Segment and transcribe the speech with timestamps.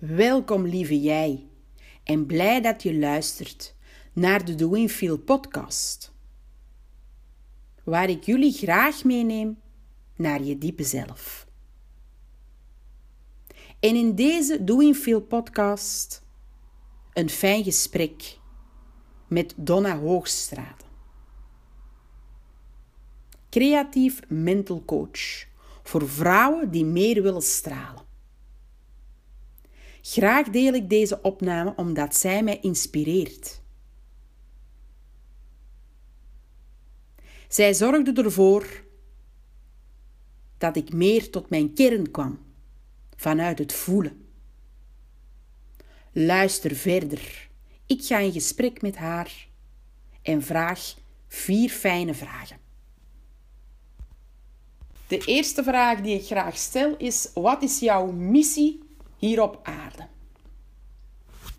[0.00, 1.48] Welkom lieve jij
[2.04, 3.74] en blij dat je luistert
[4.12, 6.12] naar de Doing Feel podcast.
[7.84, 9.58] Waar ik jullie graag meeneem
[10.16, 11.46] naar je diepe zelf.
[13.80, 16.22] En in deze Doing Feel podcast
[17.12, 18.38] een fijn gesprek
[19.26, 20.84] met Donna Hoogstraat.
[23.50, 25.46] Creatief mental coach
[25.82, 28.09] voor vrouwen die meer willen stralen.
[30.02, 33.60] Graag deel ik deze opname omdat zij mij inspireert.
[37.48, 38.84] Zij zorgde ervoor
[40.58, 42.38] dat ik meer tot mijn kern kwam,
[43.16, 44.24] vanuit het voelen.
[46.12, 47.48] Luister verder.
[47.86, 49.48] Ik ga in gesprek met haar
[50.22, 50.94] en vraag
[51.28, 52.58] vier fijne vragen.
[55.06, 58.89] De eerste vraag die ik graag stel is: wat is jouw missie
[59.20, 60.04] hier op aarde?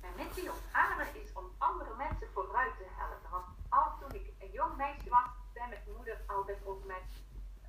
[0.00, 3.30] Mijn missie op aarde is om andere mensen vooruit te helpen.
[3.30, 7.02] Want al toen ik een jong meisje was, zei mijn moeder altijd over mij,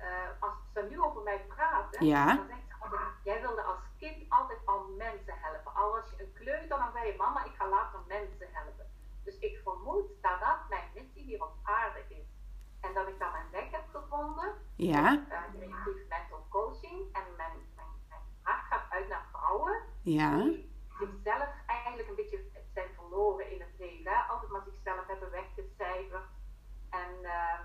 [0.00, 2.26] uh, als ze nu over mij praten, Ja.
[2.36, 5.74] dan zegt ze altijd, jij wilde als kind altijd al mensen helpen.
[5.74, 8.86] Al was je een kleuter, dan zei je, mama, ik ga later mensen helpen.
[9.24, 12.26] Dus ik vermoed dat dat mijn missie hier op aarde is.
[12.80, 16.98] En dat ik dan mijn weg heb gevonden, Ja, uh, creatief mental coaching.
[17.12, 19.76] En mijn, mijn, mijn hart gaat uit naar vrouwen
[20.14, 22.40] ja, die zichzelf eigenlijk een beetje
[22.74, 24.12] zijn verloren in het leven.
[24.12, 24.18] Hè?
[24.32, 26.28] Altijd maar zichzelf hebben weggecijferd.
[26.90, 27.62] En ehm,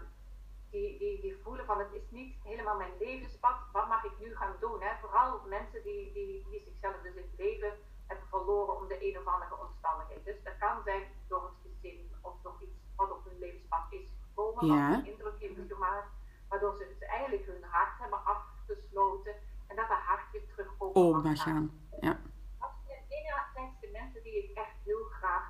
[0.69, 3.57] die, die, die voelen van het is niet helemaal mijn levenspad.
[3.71, 4.81] Wat mag ik nu gaan doen?
[4.81, 4.91] Hè?
[5.01, 7.73] Vooral mensen die, die, die zichzelf dus in het leven
[8.07, 10.25] hebben verloren om de een of andere omstandigheid.
[10.25, 14.07] Dus dat kan zijn door het gezin of nog iets wat op hun levenspad is
[14.23, 14.65] gekomen.
[14.65, 14.89] Ja.
[14.89, 16.09] Wat een indruk heeft gemaakt.
[16.49, 19.35] Waardoor ze dus eigenlijk hun hart hebben afgesloten.
[19.67, 21.37] En dat dat hart weer terug open oh, mag gaan.
[21.37, 21.71] gaan.
[22.01, 22.19] Ja,
[22.59, 25.45] Dat zijn enerzijds de mensen die ik echt heel graag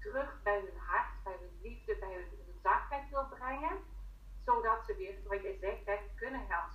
[0.00, 3.76] terug bij hun hart, bij hun liefde, bij hun, hun zachtheid wil brengen.
[4.44, 6.70] Zodat ze weer, zoals je zegt, hè, kunnen gaan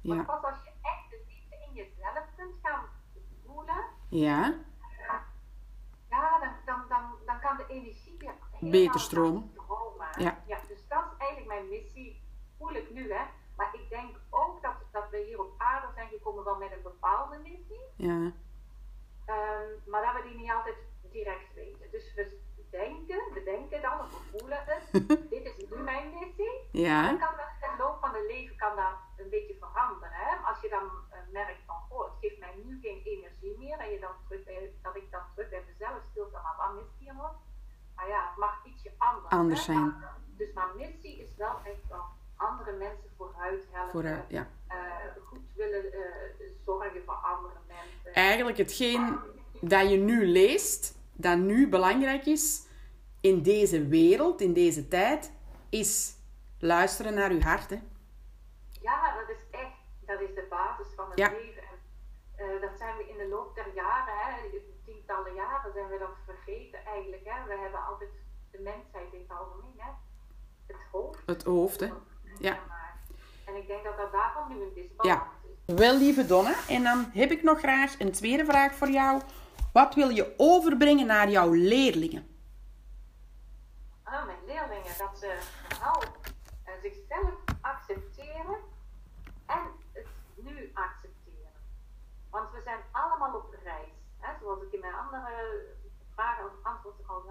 [0.00, 0.14] Ja.
[0.14, 2.84] Want pas als je echt de liefde in jezelf kunt gaan
[3.46, 4.54] voelen, ja,
[6.10, 9.50] ja, dan, dan, dan, dan kan de energie weer Beter stromen.
[9.52, 10.08] stromen.
[10.18, 10.38] Ja.
[10.68, 12.22] dus dat is eigenlijk mijn missie,
[12.58, 13.24] voel ik nu hè.
[13.56, 16.82] Maar ik denk ook dat, dat we hier op aarde zijn gekomen wel met een
[16.82, 17.80] bepaalde missie.
[17.96, 18.32] ja,
[19.24, 20.76] Ehm, maar dat we die niet altijd
[21.10, 21.90] direct weten.
[21.90, 22.38] Dus we
[22.70, 24.90] denken, we denken dan, of we voelen het,
[25.34, 26.68] dit is nu mijn missie.
[26.72, 30.12] Dan ja, kan dat in de loop van het leven kan dat een beetje veranderen.
[30.12, 30.36] Hè?
[30.36, 33.78] Als je dan eh, merkt van, oh, het geeft mij nu geen energie meer.
[33.78, 36.74] En je dan terug bij, dat ik dan terug bij mezelf stil kan, maar wat
[36.74, 37.34] mist hier nog?
[37.94, 38.92] Maar ja, het mag ietsje
[39.40, 39.80] anders, zijn.
[39.86, 42.04] Maar- dus mijn missie is wel echt wel
[42.36, 44.24] andere mensen vooruit helpen.
[44.28, 44.46] ja.
[44.68, 44.76] eh,
[45.26, 46.00] goed willen eh,
[46.64, 48.14] zorgen voor andere mensen.
[48.14, 49.18] Eigenlijk hetgeen
[49.60, 52.66] dat je nu leest, dat nu belangrijk is
[53.20, 55.32] in deze wereld, in deze tijd,
[55.68, 56.16] is
[56.58, 57.70] luisteren naar je hart.
[57.70, 57.80] Hè.
[58.80, 59.76] Ja, dat is echt,
[60.06, 61.30] dat is de basis van het Ja.
[61.30, 61.62] leven.
[61.62, 65.98] En eh, dat zijn we in de loop der jaren, hè, tientallen jaren, zijn we
[65.98, 67.22] dat vergeten eigenlijk.
[67.24, 67.46] Hè.
[67.46, 68.10] We hebben altijd
[68.64, 69.90] de mensheid in het algemeen, hè.
[70.66, 71.18] het hoofd.
[71.26, 71.88] Het hoofd, hè.
[72.38, 72.58] Ja.
[73.46, 75.26] En ik denk dat dat daarom nu een disbalans Ja.
[75.66, 75.74] is.
[75.74, 79.22] Wel, lieve Donna, en dan heb ik nog graag een tweede vraag voor jou.
[79.72, 82.26] Wat wil je overbrengen naar jouw leerlingen?
[84.02, 85.38] Ah, mijn leerlingen, dat ze
[85.68, 86.02] vooral
[86.64, 88.56] eh, zichzelf accepteren
[89.46, 89.62] en
[89.92, 91.52] het nu accepteren.
[92.30, 93.88] Want we zijn allemaal op reis.
[94.18, 94.32] Hè?
[94.40, 95.64] Zoals ik in mijn andere
[96.14, 97.22] vragen of antwoorden al.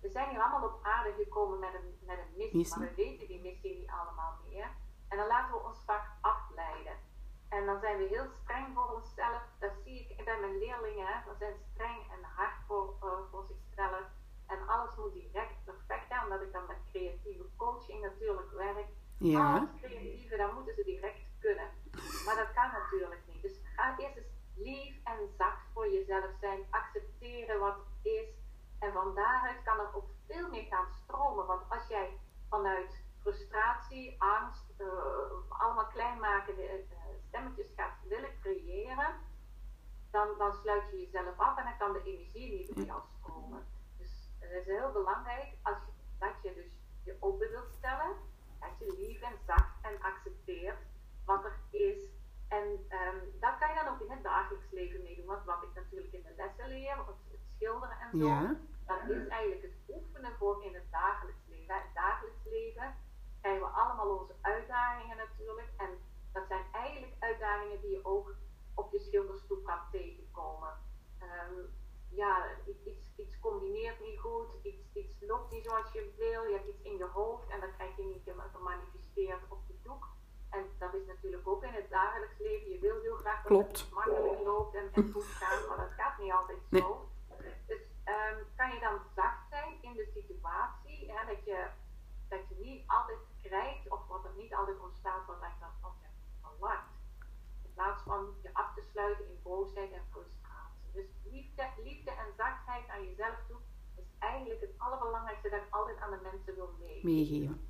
[0.00, 2.78] We zijn hier allemaal op aarde gekomen met een, met een missie, Missie.
[2.78, 4.68] maar we weten die missie niet allemaal meer.
[5.08, 6.96] En dan laten we ons vaak afleiden.
[7.48, 9.42] En dan zijn we heel streng voor onszelf.
[9.58, 11.06] Dat zie ik bij mijn leerlingen.
[11.06, 11.30] Hè.
[11.30, 14.04] We zijn streng en hard voor, eh, voor zichzelf.
[14.46, 18.88] En alles moet direct perfect zijn, omdat ik dan met creatieve coaching natuurlijk werk.
[19.18, 19.56] Ja.
[19.56, 21.70] Alles creatieve, dan moeten ze direct kunnen.
[22.24, 23.42] Maar dat kan natuurlijk niet.
[23.42, 26.60] Dus ga eerst eens lief en zacht voor jezelf zijn.
[26.70, 28.28] Accepteren wat is.
[28.78, 31.46] En van daaruit kan er ook veel meer gaan stromen.
[31.46, 34.86] Want als jij vanuit frustratie, angst, eh,
[35.48, 36.78] allemaal kleinmakende eh,
[37.28, 39.14] stemmetjes gaat willen creëren,
[40.10, 43.66] dan, dan sluit je jezelf af en dan kan de energie niet bij jou stromen.
[43.98, 45.78] Dus het is heel belangrijk als
[46.18, 46.72] dat je dus
[47.04, 48.12] je open wilt stellen,
[48.60, 50.78] dat je lief en zacht en accepteert
[51.24, 52.02] wat er is.
[52.48, 55.26] En ehm, dat kan je dan ook in het dagelijks leven meedoen.
[55.26, 58.26] Want wat ik natuurlijk in de lessen leer, het, schilderen en zo.
[64.52, 65.70] uitdagingen natuurlijk.
[65.76, 65.90] En
[66.32, 68.34] dat zijn eigenlijk uitdagingen die je ook
[68.74, 70.72] op je schilderstoep gaat tegenkomen.
[71.18, 71.58] Ehm,
[72.08, 76.68] ja, iets, iets combineert niet goed, iets, iets loopt niet zoals je wil, je hebt
[76.68, 80.04] iets in je hoofd en dat krijg je niet gemanifesteerd op je doek.
[80.50, 82.70] En dat is natuurlijk ook in het dagelijks leven.
[82.70, 83.80] Je wil heel graag dat Klopt.
[83.80, 85.45] het makkelijk loopt en, en goed gaat.
[103.04, 103.56] Jezelf toe
[103.96, 107.10] is eigenlijk het allerbelangrijkste dat ik altijd aan de mensen wil meegeven.
[107.10, 107.60] meegeven.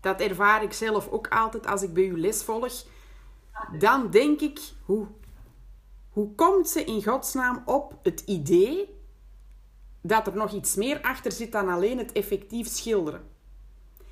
[0.00, 2.84] Dat ervaar ik zelf ook altijd als ik bij u les volg.
[3.78, 5.06] Dan denk ik, hoe,
[6.10, 8.96] hoe komt ze in godsnaam op het idee
[10.00, 13.36] dat er nog iets meer achter zit dan alleen het effectief schilderen?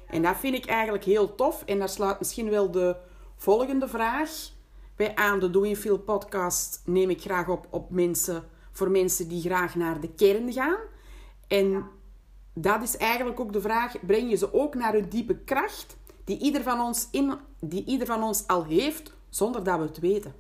[0.06, 1.62] En dat vind ik eigenlijk heel tof.
[1.62, 2.96] En daar sluit misschien wel de
[3.36, 4.30] volgende vraag
[4.96, 5.38] bij aan.
[5.38, 8.44] De Doing Feel podcast neem ik graag op, op mensen,
[8.76, 10.78] voor mensen die graag naar de kern gaan.
[11.48, 11.90] En
[12.52, 16.38] dat is eigenlijk ook de vraag: breng je ze ook naar hun diepe kracht, die
[16.38, 20.34] ieder van ons, in, die ieder van ons al heeft, zonder dat we het weten?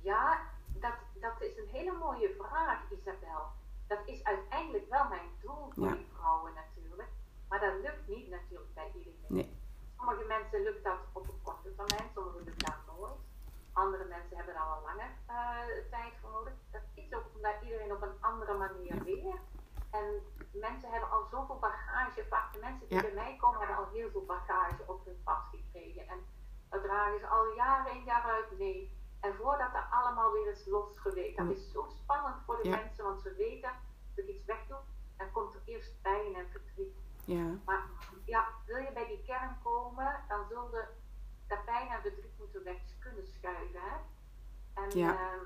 [0.00, 0.40] Ja,
[0.80, 3.42] dat, dat is een hele mooie vraag, Isabel.
[3.86, 7.08] Dat is uiteindelijk wel mijn doel voor die vrouwen natuurlijk.
[7.48, 9.24] Maar dat lukt niet natuurlijk bij iedereen.
[9.28, 9.50] Nee.
[9.96, 13.20] Sommige mensen lukt dat op een korte termijn, sommige lukt dat nooit.
[13.84, 16.52] Andere mensen hebben daar al langer uh, tijd voor nodig.
[16.70, 19.02] Dat is ook omdat iedereen op een andere manier ja.
[19.02, 19.44] leert.
[19.90, 20.06] En
[20.52, 22.26] mensen hebben al zoveel bagage.
[22.28, 25.42] Vaak de mensen die bij mij komen hebben al heel veel bagage op hun pad
[25.50, 26.08] gekregen.
[26.08, 26.18] En
[26.68, 28.98] dat dragen ze al jaren in jaar uit mee.
[29.20, 31.36] En voordat er allemaal weer is losgeweekt.
[31.36, 33.70] Dat is zo spannend voor de mensen, want ze weten
[34.14, 34.78] dat ik iets wegdoe,
[35.16, 36.96] dan komt er eerst pijn en verdriet.
[37.24, 37.46] Ja.
[37.64, 37.82] Maar
[38.24, 40.84] ja, wil je bij die kern komen, dan zul je
[41.46, 43.80] dat pijn en verdriet moeten weg kunnen schuiven.
[43.80, 43.96] Hè?
[44.92, 45.12] En ja.
[45.12, 45.42] uh,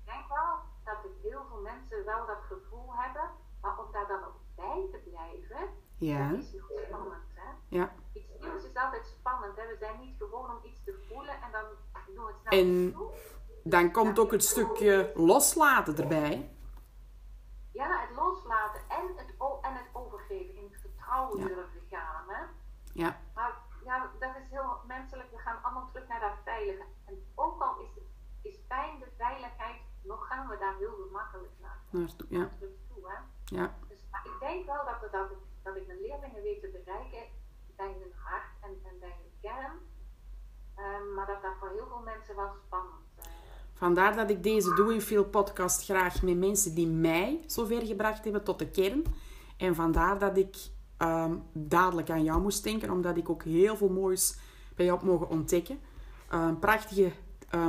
[0.00, 3.30] ik denk wel dat heel veel mensen wel dat gevoel hebben,
[3.60, 6.28] maar om daar dan ook bij te blijven, ja.
[6.28, 6.54] dat is
[6.86, 7.22] spannend.
[7.34, 7.50] Hè?
[7.68, 7.92] Ja.
[8.12, 9.56] Iets nieuws is altijd spannend.
[9.56, 9.66] Hè?
[9.66, 11.64] We zijn niet gewoon om iets te voelen en dan
[12.14, 13.10] doen we het snel en toe.
[13.64, 16.56] dan komt ook het stukje loslaten erbij.
[17.72, 21.46] Ja, het loslaten en het, en het overgeven, in het vertrouwen ja.
[21.46, 22.24] durven gaan.
[22.28, 22.42] Hè?
[22.92, 23.20] Ja.
[23.34, 23.52] Maar
[23.84, 25.30] ja, dat is heel menselijk.
[25.30, 26.84] We gaan allemaal terug naar dat veilige.
[27.04, 28.04] En ook al is, het,
[28.42, 32.48] is pijn de veiligheid, nog gaan we daar heel gemakkelijk naar, Naartoe, ja.
[32.58, 33.10] terug toe.
[33.10, 33.18] Hè?
[33.44, 33.74] Ja.
[33.88, 36.68] Dus, maar ik denk wel dat, we, dat, ik, dat ik mijn leerlingen weet te
[36.68, 37.24] bereiken
[37.76, 39.72] bij hun hart en, en bij hun kern.
[40.78, 43.24] Um, maar dat dat voor heel veel mensen wel spannend is.
[43.74, 48.44] Vandaar dat ik deze Doing Feel podcast graag met mensen die mij zover gebracht hebben
[48.44, 49.04] tot de kern.
[49.56, 50.56] En vandaar dat ik
[50.98, 54.38] um, dadelijk aan jou moest denken, omdat ik ook heel veel moois
[54.76, 55.80] bij jou heb mogen ontdekken.
[56.32, 57.12] Um, prachtige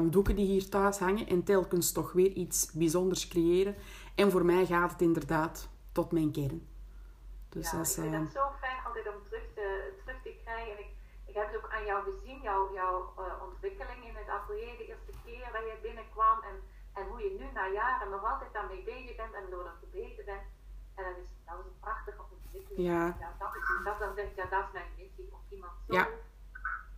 [0.10, 3.76] doeken die hier thuis hangen en telkens toch weer iets bijzonders creëren.
[4.16, 6.68] En voor mij gaat het inderdaad tot mijn kern.
[7.50, 10.72] Dus ja, als, ik vind het zo fijn altijd om te, terug te krijgen.
[10.72, 10.92] En ik,
[11.84, 15.76] aan jou gezien, jouw, jouw uh, ontwikkeling in het atelier de eerste keer dat je
[15.82, 16.38] binnenkwam.
[16.50, 16.56] En,
[16.94, 20.26] en hoe je nu na jaren nog altijd daarmee bezig bent en door dat verbeterd
[20.26, 20.48] bent.
[20.96, 22.88] En dat is, dat is een prachtige ontwikkeling.
[22.90, 23.06] Ja.
[23.20, 25.30] ja dat, is, dat dan zeg ja, dat is mijn missie.
[25.32, 26.08] Om iemand zo ja.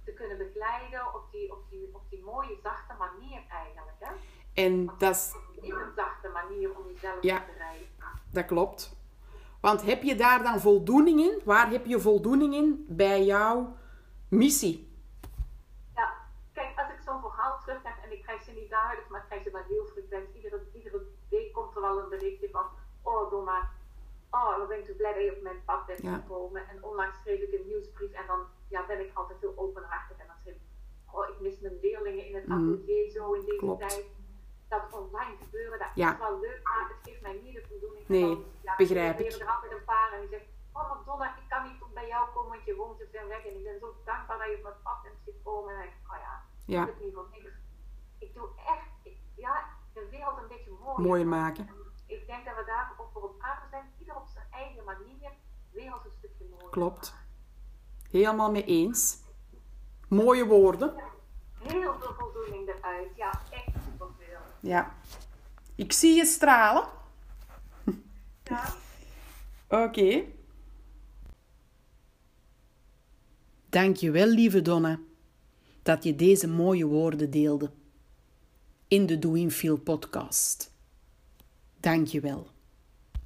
[0.06, 4.00] te kunnen begeleiden op die, op, die, op die mooie, zachte manier eigenlijk.
[4.00, 4.12] Hè?
[4.64, 5.36] En dat is...
[5.62, 7.88] In een zachte manier om jezelf ja, te bereiken.
[8.32, 8.96] Dat klopt.
[9.62, 11.42] Want heb je daar dan voldoening in?
[11.44, 13.76] Waar heb je voldoening in bij jouw
[14.36, 14.94] missie?
[15.96, 16.14] Ja,
[16.54, 19.44] kijk, als ik zo'n verhaal terugkrijg en ik krijg ze niet dagelijks, maar ik krijg
[19.44, 20.36] ze wel heel frequent.
[20.36, 22.66] Iedere, iedere week komt er wel een berichtje van,
[23.02, 23.70] oh Doma,
[24.32, 26.14] oh, dan ben ik zo blij dat je op mijn pad bent Ja.
[26.14, 26.68] gekomen.
[26.70, 30.18] En onlangs schreef ik een nieuwsbrief en dan ja, ben ik altijd heel openhartig.
[30.18, 30.62] En dan schreef ik,
[31.12, 32.58] oh, ik mis mijn leerlingen in het Mhm.
[32.74, 33.80] atelier zo in deze Klopt.
[33.90, 34.06] tijd.
[34.68, 36.12] Dat online gebeuren, dat Ja.
[36.14, 38.08] is wel leuk, maar het geeft mij niet de voldoening.
[38.08, 39.32] Nee, van, ja, begrijp ik.
[39.32, 41.45] er altijd een paar en die zeggen, oh ik
[42.06, 43.46] bij jou komen, want je woont te ver weg.
[43.46, 45.76] En ik ben zo dankbaar dat je op mijn pad bent gekomen.
[45.76, 46.34] En ik, oh ja,
[46.66, 46.86] Ja.
[46.86, 47.52] dat is niet voor niks.
[48.26, 49.56] Ik doe echt, ik- ja,
[49.94, 51.02] de wereld een beetje mooier.
[51.08, 51.70] Mooier maken.
[52.06, 55.20] Ik denk dat we daar ook voor op aarde zijn, ieder op zijn eigen manier,
[55.72, 56.70] de wereld een stukje mooier.
[56.70, 57.16] Klopt.
[58.12, 59.20] Helemaal mee eens.
[60.08, 60.96] Mooie woorden.
[61.60, 64.40] Heel veel voldoening eruit, ja, echt superveel.
[64.60, 64.94] Ja.
[65.76, 66.88] Ik zie je stralen.
[68.44, 68.64] Ja.
[69.86, 70.24] Oké.
[73.76, 75.00] Dankjewel, lieve Donna,
[75.82, 77.72] dat je deze mooie woorden deelde
[78.88, 80.72] in de Doing Feel podcast.
[81.80, 82.55] Dankjewel.